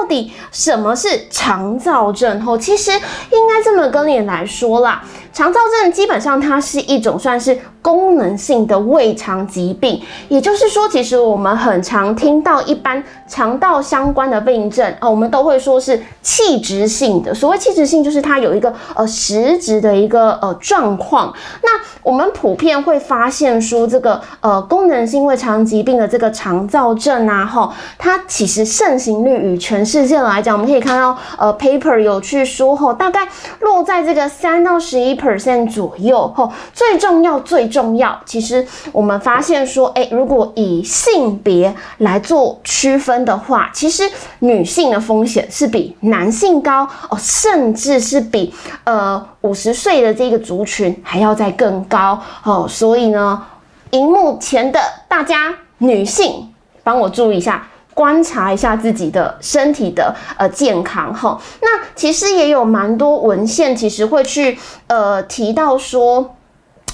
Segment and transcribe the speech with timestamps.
[0.00, 2.40] 到底什么是肠燥症？
[2.40, 7.58] 候，其实应该这么跟你来说啦，肠燥症基本上它是一种算是。
[7.84, 10.00] 功能性的胃肠疾病，
[10.30, 17.34] 也就是说，其实我们很常听到一般肠道相关的病症哦，我们都会说是器质性的。
[17.34, 21.30] 所谓器质性，就是它有一个呃实质的一个呃状况。
[21.62, 21.68] 那
[22.02, 33.28] 我们普遍会发现说，这个呃功能性胃肠疾病的这个肠燥症啊，哈，它其实盛行率与全世界来讲，我们可以看到呃 paper 有去说吼，大概
[33.60, 36.28] 落在这个三到十一 percent 左右。
[36.36, 44.08] 吼，最重要最重要，其实我们发现说，哎，如果以性别来做区分的话，其实
[44.40, 48.52] 女性的风险是比男性高哦，甚至是比
[48.84, 52.66] 呃五十岁的这个族群还要再更高哦。
[52.68, 53.42] 所以呢，
[53.90, 54.78] 荧幕前的
[55.08, 56.52] 大家女性，
[56.82, 61.40] 帮我注意一下，观察一下自己的身体的呃健康哈。
[61.62, 66.34] 那其实也有蛮多文献，其实会去呃提到说。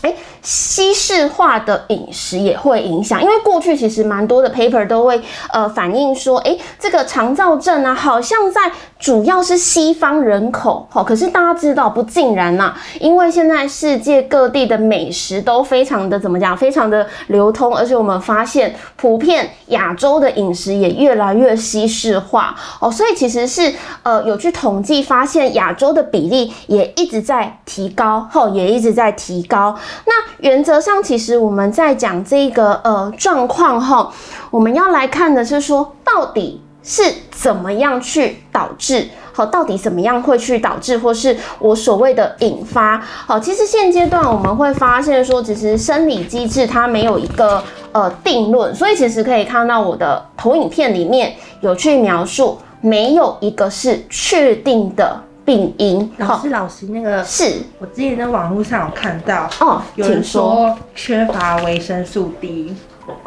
[0.00, 5.20] 哎，西式化的饮食也会影响，因为过去其实蛮多的 paper 都会
[5.52, 29.78] 呃反映说，哎，这个肠燥症啊，好像在主要是西方人口，好，可是大家知道不尽然呐，因为现在世界各地的美食都非常的怎么讲，非常的流通，而且我们发现普遍亚洲的饮食也越来越西式化哦，所以其实是呃有去统计发现亚洲的比例也一直在提高，后也一直在提高。
[30.06, 34.10] 那原则上，其实我们在讲这个呃状况哈，
[34.50, 55.20] 我们要来看的是说，到底是怎么样去导致，好，到底怎么样会去导致，或是我所谓的引发，好，其实现阶段我们会发现说，其实生理机制它没有一个呃定论，所以其实可以看到我的投影片里面有去描述，没有一个是确定的。
[55.44, 62.74] 病因老师，老师，那个是我之前在网络上有看到哦，有人说缺乏维生素 D。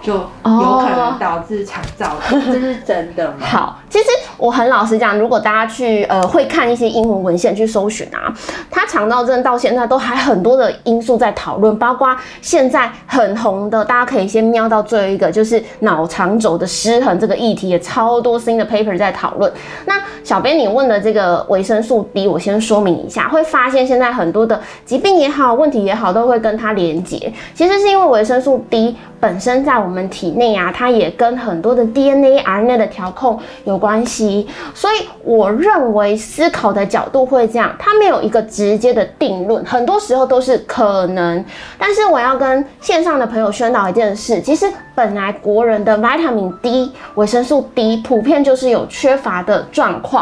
[0.00, 3.34] 就有可能导致肠燥， 这是真的吗？
[3.40, 4.06] 好，其实
[4.36, 8.32] 我很老实讲，如果大家去呃会看一些英文文献去搜寻啊，
[8.70, 19.52] 它肠道症到现在都还很多的因素在讨论，包括现在很红的，大家可以先瞄到最后一个，就是脑肠轴的失衡这个议题，也超多新的 paper 在讨论。
[19.86, 19.94] 那
[20.28, 29.64] 小编你问的这个维生素 D，我先说明一下，会发现现在很多的疾病也好，问题也好，都会跟它连接，其实是因为维生素 D 本身。
[29.64, 41.42] 在我们体内啊，它也跟很多的 DNA、RNA 的调控有关系，所以我认为思考的角度会这样，它没有一个直接的定论，很多时候都是可能。
[41.78, 50.17] 但是我要跟线上的朋友宣导一件事，其实本来国人的 vitamin D 维生素 D 普遍就是有缺乏的状况，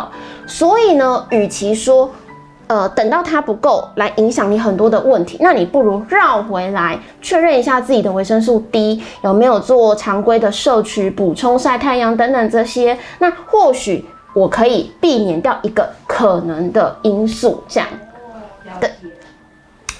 [0.47, 2.11] 所以呢，与其说。
[2.69, 14.05] 呃，等到它不够来影响你很多的问题，那你不如绕回来确认一下自己的维生素 D 有没有做常规的摄取、补充、晒太阳等等这些，那或许
[14.35, 17.89] 我可以避免掉一个可能的因素，这样。
[18.81, 18.91] 对。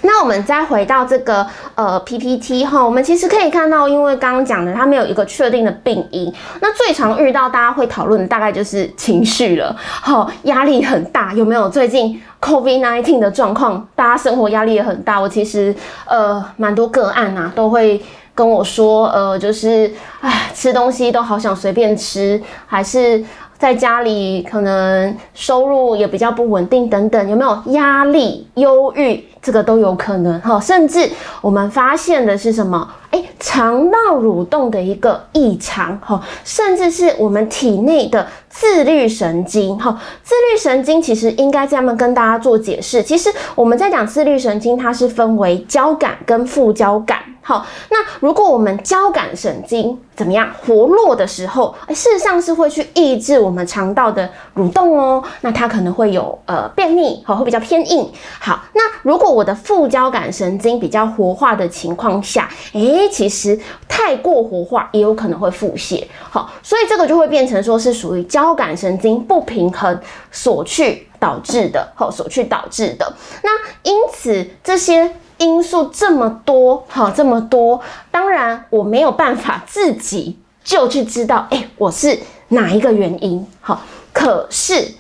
[0.07, 13.87] 那我们再回到这个呃 PPT 哈，我们其实可以看到，因为刚刚讲的它没有一个确定的病因，那最常遇到大家会讨论的大概就是情绪了，好，压力很大，有没有最近 COVID-19 的状况？
[13.95, 15.75] 大家生活压力也很大，我其实
[16.07, 18.01] 呃蛮多个案啊都会
[18.35, 23.23] 跟我说，呃就是唉吃东西都好想随便吃，还是。
[23.59, 29.25] 在家里可能收入也比较不稳定，等等，有没有压力、忧郁？
[29.41, 30.59] 这个都有可能哈。
[30.61, 31.09] 甚至
[31.41, 32.89] 我们发现的是什么？
[33.11, 39.99] 哎，肠道蠕动的一个异常哈，甚至是我们体内的自律神经哈。
[40.23, 43.03] 自律神经其实应该这样跟大家做解释。
[43.03, 47.19] 其实我们在讲自律神经，它是分为交感跟副交感。
[47.49, 55.23] 好，那如果我们交感神经怎么样活络的时候，事实上是会去抑制我们肠道的蠕动哦。
[55.43, 58.11] 那它可能会有呃便秘，好，会比较偏硬。
[58.41, 63.57] 好，那如果我的副交感神经比较活化的情况下，诶，其实
[63.87, 66.05] 太过活化也有可能会腹泻。
[66.29, 69.97] 好，所以这个就会变成说是属于交感神经不平衡
[70.33, 73.15] 所去导致的，好，所去导致的。
[73.45, 73.51] 那
[73.85, 75.13] 因此这些。
[75.39, 77.81] 因素这么多，哈这么多，
[78.11, 82.19] 当然我没有办法自己就去知道，哎，我是
[82.49, 83.47] 哪一个原因？
[83.61, 84.95] 好，可是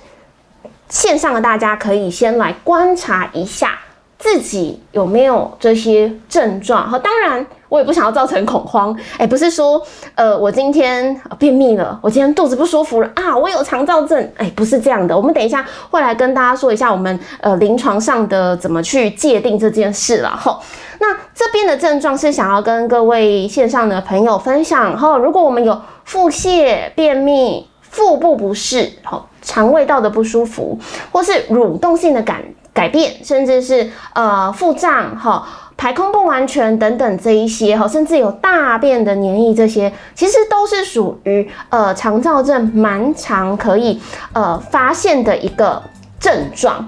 [0.89, 3.79] 线上的大家可以先来观察一下
[4.19, 6.89] 自己有没有这些症状。
[6.89, 8.97] 好，当然我也不想要造成恐慌。
[9.19, 9.81] 哎，不是说，
[10.15, 14.33] 呃，我今天便秘了，我今天肚子不舒服了啊，我有肠燥症。
[14.37, 15.17] 哎，不是这样的。
[15.17, 20.31] 我们等一下会来跟大家说一下我们呃临床上的怎么去界定这件事了。
[20.37, 20.61] 吼，
[21.01, 24.97] 那这边的症状是想要跟各位线上的朋友分享。
[24.97, 30.79] 哈，如果我们有腹泻、便秘、腹部不适、吼肠胃道的不舒服，
[31.11, 32.43] 或是蠕动性的感
[32.73, 35.47] 改变，甚至是呃腹胀、哈。
[35.77, 44.01] 排空不完全等等这一些哈，甚至有大便的黏液，这些其实都是属于呃肠燥症蛮常可以
[44.33, 45.83] 呃发现的一个
[46.19, 46.87] 症状。